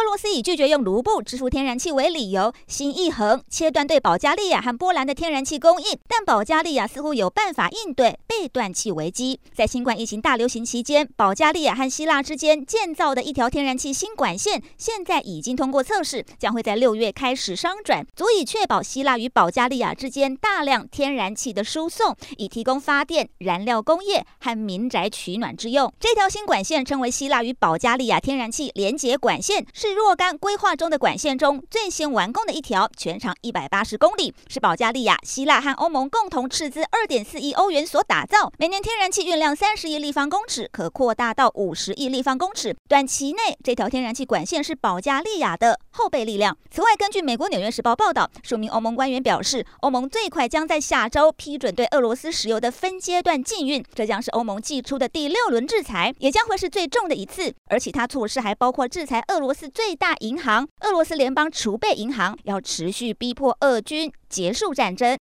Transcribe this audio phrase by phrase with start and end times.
[0.00, 5.98] 俄罗斯以拒绝用卢布支付天然气为理由，心一横，切断对保加利亚和波兰的天然气供应。
[6.08, 9.38] 但保加利亚似乎有办法应对被断气危机。
[9.54, 25.92] 在新冠疫情大流行期间，保加利亚和希腊之间建造的一条天然气新管线，现在已经通过测试，将会在六月开始商转，足以确保希腊与保加利亚之间大量天然气的输送，以提供发电、燃料工业和民宅取暖之用。
[26.00, 29.89] 这条新管线称为希腊与保加利亚天然气连接管线，是。
[29.92, 38.52] 若干规划中的管线中最先完工的一条，全长一百八十公里，是保加利亚、希腊和欧盟共同斥资二点四亿欧元所打造。
[38.58, 42.76] 每年天然气运量三十亿立方公尺，可扩大到五十亿立方公尺。
[42.88, 46.56] 短期内，这条天然气管线是保加利亚的后备力量。
[46.70, 57.54] 此外，根据美国《纽约时报》报道，数名欧盟官员表示，欧盟最快将在下周批准对俄罗斯石油的分阶段禁运，这将是欧盟祭出的第六轮制裁，也将会是最重的一次。
[57.68, 59.70] 而其他措施还包括制裁俄罗斯。
[59.82, 65.18] 最大银行俄罗斯联邦储备银行要持续逼迫俄军结束战争。